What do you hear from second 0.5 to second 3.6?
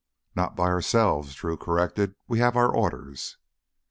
by ourselves," Drew corrected. "We have our orders."